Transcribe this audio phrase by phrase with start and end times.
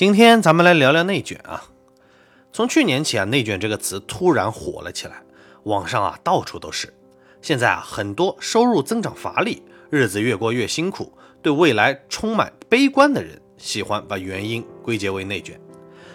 [0.00, 1.62] 今天咱们来聊聊内卷啊。
[2.54, 5.22] 从去年起啊，内卷这个词突然火了起来，
[5.64, 6.90] 网上啊到处都是。
[7.42, 15.60] 现在啊，很多收入增长乏力、日子越过越辛苦、对未来充满悲观的人，喜欢把原因归结为内卷，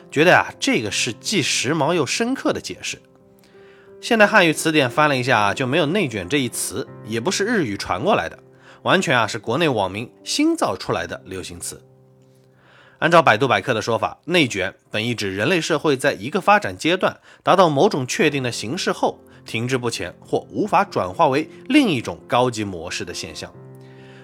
[0.09, 2.99] 觉得啊这个是既时髦又深刻的解释。
[4.01, 8.39] 现代汉语词典翻了一下啊，就没有内卷这一词，也不是日语传过来的，
[8.81, 11.79] 完全啊是国内网民新造出来的流行词。
[12.99, 23.53] 按照百度百科的说法，内卷本意指人类社会在一个发展阶段达到某种确定的形式后停滞不前或无法转化为另一种高级模式的现象，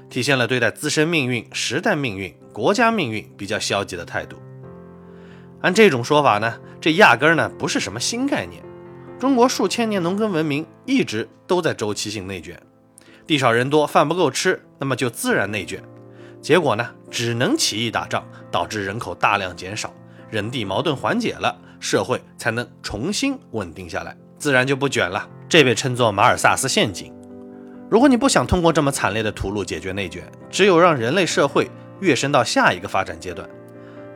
[0.10, 4.38] 体现了对待自身命运、时代命运、国家命运比较消极的态度。
[5.62, 8.64] 按这种说法呢，这压根儿呢不是什么新概念。
[9.20, 12.60] 中国数千年农耕文明一直都在周期性内卷，
[13.28, 15.84] 地少人多，饭不够吃，那么就自然内卷。
[16.42, 19.94] 结果呢，只能起义打仗，导致人口大量减少，
[20.30, 25.30] 人地矛盾缓解了，社会才能重新稳定下来，自然就不卷了。
[25.48, 27.14] 这被称作马尔萨斯陷阱。
[27.90, 31.70] 如果你不想通过这么惨烈的屠戮解决内卷，只有让人类社会
[32.00, 33.48] 跃升到下一个发展阶段。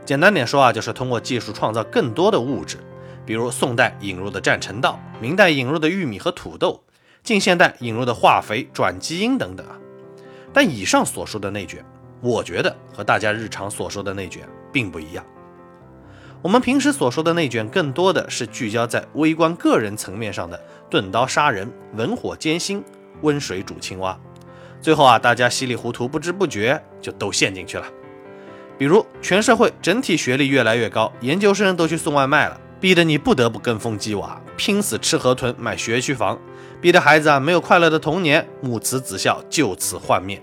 [0.03, 2.77] 简单点说啊，就是通过技术创造更多的物质，
[3.25, 6.81] 比如宋代引入的占城稻，明代引入的玉米和土豆，
[7.21, 9.75] 近现代引入的化肥、转基因等等啊。
[10.53, 11.85] 但以上所说的内卷。
[12.21, 15.23] 我觉得和大家日常所说的内卷并不一样。
[16.41, 22.83] 我们平时所说的内卷，更多的是聚焦在微观个人层面上的钝刀杀人、文火煎心、
[23.21, 24.15] 温水煮青蛙，
[24.79, 27.85] 最后啊，大家稀里糊涂、不知不觉就都陷进去了。
[28.77, 36.37] 比如，全社会整体学历越来越高，研究生都去送外卖了，逼得你不得不跟风鸡娃，拼死吃河豚买学区房，
[36.79, 40.39] 逼得孩子啊没有快乐的童年，母慈子孝就此幻灭。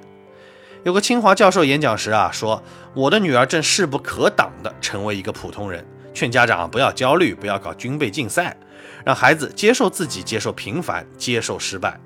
[0.84, 2.60] 有个清华教授演讲时啊说
[2.92, 8.56] ：“我的女儿正势不可挡地成为一个普通人，劝家长不要焦虑，不要搞军备竞赛，
[9.04, 12.00] 让孩子接受自己，接受平凡，接受失败。”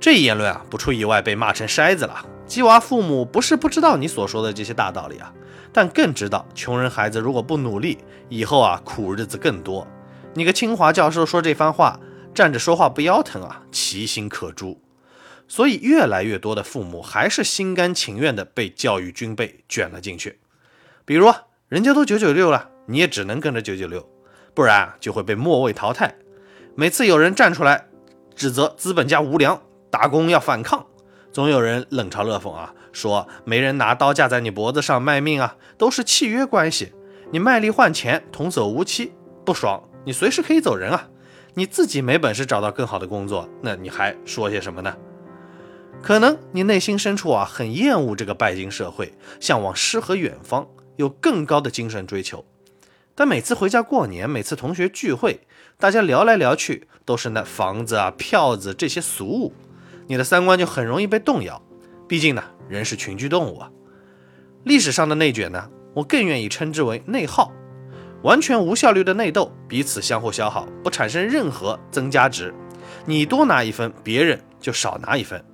[0.00, 2.24] 这一言论啊，不出意外被骂成筛子了。
[2.46, 5.30] 鸡娃父母不是不知道你所说的这些大道理啊，
[5.70, 7.98] 但更知道穷人孩子如果不努力，
[8.30, 9.86] 以后啊苦日子更多。
[10.32, 12.00] 你个清华教授说这番话，
[12.32, 13.60] 站着说话不腰疼啊？
[13.70, 14.80] 其心可诛。
[15.48, 20.38] 所以，越来越多的父母还是心甘情愿地被教育军备卷了进去。
[21.06, 21.32] 比如，
[21.68, 24.06] 人家都九九六了，你也只能跟着九九六，
[24.54, 26.14] 不然就会被末位淘汰。
[26.74, 27.86] 每次有人站出来
[28.36, 30.86] 指责资本家无良，打工要反抗，
[31.32, 36.92] 总有人冷嘲热讽啊，说没人拿刀架在你脖子上卖命啊，都是契约关系，
[37.32, 39.12] 你卖力换钱，童叟无欺，
[39.46, 41.08] 不爽你随时可以走人啊。
[41.54, 44.94] 你自己没本事找到更好的工作，那你还说些什么呢？
[46.00, 50.66] 可能你内心深处啊很厌恶这个拜金社会，向往诗和远方，
[50.96, 52.44] 有更高的精神追求。
[53.14, 55.40] 但每次回家过年，每次同学聚会，
[55.76, 59.52] 大家聊来聊去都是那房子啊、票子这些俗物，
[60.06, 61.60] 你的三观就很容易被动摇。
[62.06, 63.70] 毕竟呢，人是群居动物啊。
[64.64, 67.52] 历史上的内卷呢，我更愿意称之为内耗，
[68.22, 72.54] 完全无效率的内斗，彼此相互消耗，不产生任何增加值。
[73.04, 75.44] 你多拿一分，别人就少拿一分。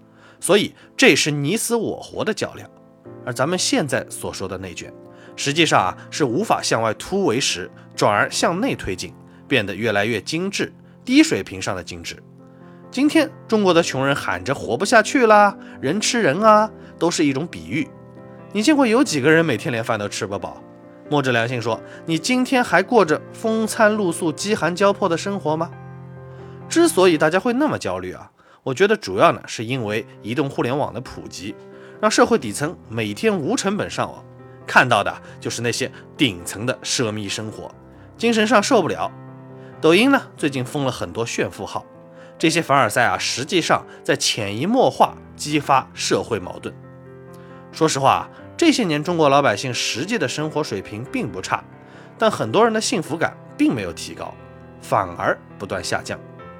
[0.44, 2.68] 所以这是你死我活的较量，
[3.24, 4.92] 而咱们现在所说的内卷，
[5.36, 9.14] 实际上啊是无法向外突围时，转而向内推进，
[9.48, 10.70] 变得越来越精致，
[11.02, 12.22] 低水平上的精致。
[12.90, 17.88] 今天中国的穷人喊着活不下去啦，人吃人啊，都是一种比喻。
[18.52, 20.62] 你见过有几个人每天连饭都吃不饱？
[21.08, 25.70] 摸着良心说，你今天还过着风餐露宿、饥寒交迫的生活吗？
[26.68, 28.30] 之所以大家会那么焦虑啊。
[28.64, 31.54] 我觉得主要呢，是因为移动互联网的普及，
[32.00, 34.24] 让社会底层每天无成本上网，
[34.66, 37.70] 看到的就是那些顶层的奢靡生活，
[38.16, 39.12] 精神上受不了。
[39.82, 41.84] 抖音呢，最近封了很多炫富号，
[42.38, 46.74] 这些凡尔赛啊，实际上在潜移默化激发社会矛盾。
[47.70, 51.62] 说实话，这些年中国老百姓实际的生活水平并不差，
[52.18, 54.34] 但很多人的幸福感并没有提高，
[54.80, 56.18] 反而不断下降。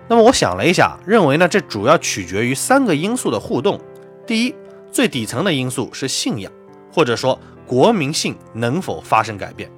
[0.09, 3.81] 那么我想了一下，认为呢，这主要取决于三个因素的互动。
[4.27, 4.55] 第一，
[4.93, 6.53] 最底层的因素是信仰，
[6.93, 9.71] 或者说国民性能否发生改变。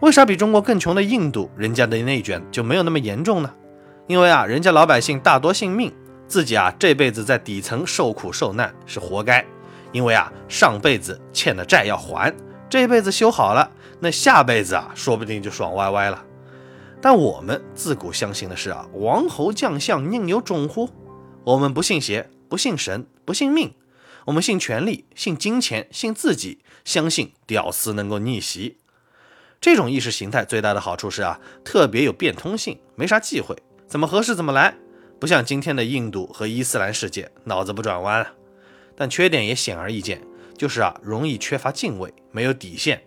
[0.00, 3.54] 为啥比中国更穷的印度，人家的内卷就没有那么严重呢？
[4.08, 5.92] 因为啊，人家老百姓大多信命，
[6.26, 9.44] 自己啊这辈子在底层受苦受难是活该，
[9.92, 12.34] 因为啊上辈子欠的债要还，
[12.68, 13.70] 这辈子修好了，
[14.00, 16.20] 那下辈子啊说不定就爽歪歪了。
[17.02, 20.88] 但我们自古相信的是啊，王侯将相宁有种乎？
[21.42, 23.74] 我们不信邪，不信神，不信命，
[24.26, 28.78] 我们信权力，信金钱，信自己，相信屌丝能够逆袭。
[29.60, 33.56] 这种意识形态最大的好处是啊，特别有变通性，没啥忌讳，
[33.88, 34.76] 怎么合适怎么来，
[35.18, 38.32] 不像今天的印度和伊斯兰世界，脑子不转弯啊。
[38.94, 40.22] 但缺点也显而易见，
[40.56, 43.02] 就是啊，容易缺乏敬畏，没有底线，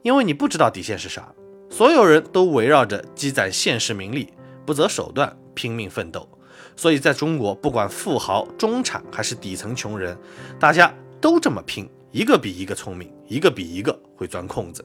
[0.00, 1.30] 因为你不知道底线是啥。
[1.68, 4.32] 所有人都围绕着积攒现实名利，
[4.64, 6.28] 不择手段拼命奋斗，
[6.74, 10.16] 所以在中国，不管富豪、中产还是底层穷人，
[10.58, 14.84] 大家都这么拼，一个比一个聪明，一个比一个会钻空子。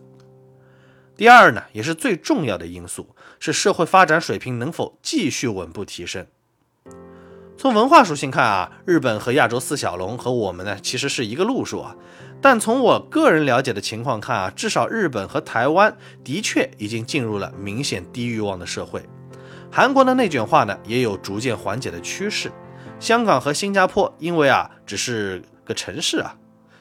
[1.15, 3.07] 第二呢，也是最重要的因素
[3.39, 6.25] 是社会发展水平能否继续稳步提升。
[7.61, 11.95] 从文化属性看啊，日本和亚洲四小龙和我们呢其实是一个路数啊。
[12.41, 19.07] 但从我个人了解的情况看啊，至少日本和台湾的确已经进入了明显低欲望的社会。
[19.71, 22.51] 韩国的内卷化呢也有逐渐缓解的趋势。
[22.99, 26.35] 香港和新加坡因为啊只是个城市啊，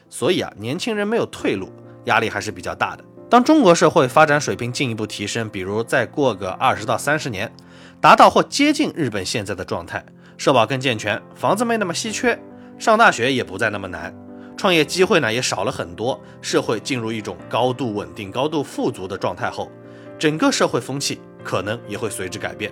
[0.09, 1.71] 所以啊年轻人没有退路，
[2.05, 3.03] 压力还是比较大的。
[3.29, 7.53] 当中国社会发展水平进一步提升，比如再过个二十到三十年，
[8.01, 10.03] 达到或接近日本现在的状态，
[10.41, 12.35] 社保更健全，房子没那么稀缺，
[12.79, 14.11] 上大学也不再那么难，
[14.57, 19.71] 创业机会呢也少了很多，社会进入一种高度稳定、高度富足的状态后，
[20.17, 22.71] 整个社会风气可能也会随之改变。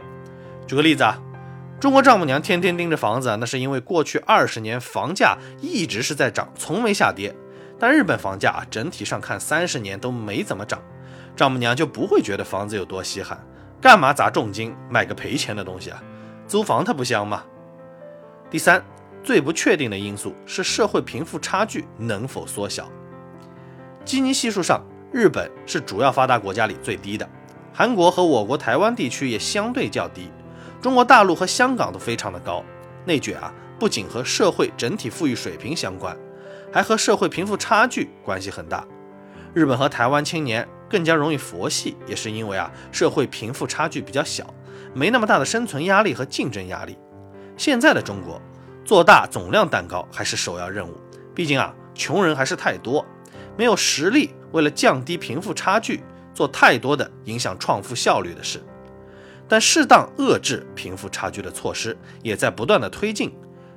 [0.66, 1.16] 举个例子啊，
[1.80, 7.32] 中国丈母娘天天盯着房子，那是因为过去二十年房价一直是在涨，从没下跌。
[7.78, 10.82] 但日本房价啊，整体上看三十年都没怎么涨，
[11.36, 13.40] 丈母娘就不会觉得房子有多稀罕，
[13.80, 16.02] 干嘛砸重金买个赔钱的东西啊？
[16.48, 17.44] 租房它不香吗？
[18.50, 18.84] 第三，
[19.24, 22.90] 最不确定的因素是社会贫富差距能否缩小。
[24.04, 27.30] 基尼系数上，日本是主要发达国家里最低的，
[27.72, 30.32] 韩国和我国台湾地区也相对较低，
[30.82, 32.64] 中国大陆和香港都非常的高。
[33.06, 36.18] 内卷啊，不仅和社会整体富裕水平相关。
[36.72, 38.86] 还和社会贫富差距关系很大。
[39.56, 44.46] 日本和台湾青年更加容易佛系，也是因为啊社会贫富差距比较小，
[44.94, 46.98] 没那么大的生存压力和竞争压力。
[47.60, 48.42] 现在的中国，
[48.86, 50.96] 做大总量蛋糕还是首要任务。
[51.36, 53.06] 毕竟啊穷人还是太多，
[53.58, 56.02] 没有实力为了降低贫富差距
[56.34, 58.64] 做太多的影响创富效率的事。
[59.46, 63.30] 但适当遏制贫富差距的措施也在不断的推进。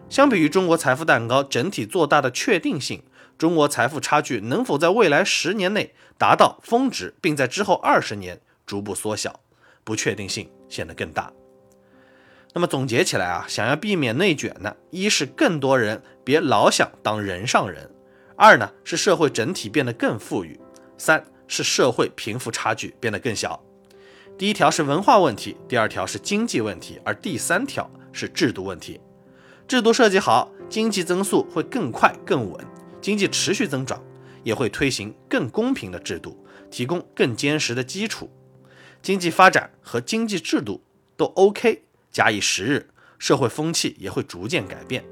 [0.08, 3.02] 相比于中国财富蛋糕整体做大的确定性，
[3.37, 9.40] 中国财富差距能否在未来十年内达到峰值，并在之后二十年逐步缩小，
[9.82, 11.32] 不确定性显得更大。
[12.55, 17.91] 那么总结起来啊，想要避免内卷呢，一是更多人别老想当人上人，
[18.37, 20.61] 二呢是社会整体变得更富裕，
[20.99, 23.63] 三是社会贫富差距变得更小。
[24.37, 29.01] 第一条是文化问题，第二条是经济问题，而第三条是制度问题。
[29.67, 32.67] 制度设计好，经济增速会更快更稳，
[33.01, 34.03] 经济持续增长
[34.43, 36.37] 也会推行更公平的制度，
[36.71, 38.31] 提供更坚实的基础。
[39.01, 40.83] 经济发展和经济制度
[41.17, 42.88] 都 OK，假以时日，
[43.19, 45.03] 社会风气也会逐渐改变，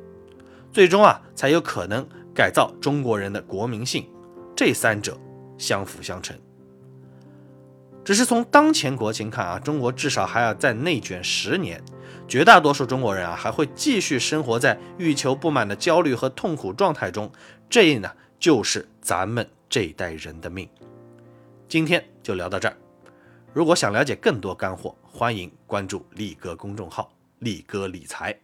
[0.70, 4.06] 最终啊才有可能改造中国人的国民性。
[4.54, 5.18] 这三者
[5.56, 6.38] 相辅相成。
[8.04, 11.82] 只是从当前国情看啊，中国至少还要再内卷十年。
[12.26, 17.30] 绝大多数中国人啊，还会继续生活在欲求不满的焦虑和痛苦状态中，
[17.68, 20.68] 这呢就是咱们这一代人的命。
[21.68, 22.76] 今天就聊到这儿，
[23.52, 28.38] 如果想了解更多干货，欢迎关注力哥公众号“力哥理财”。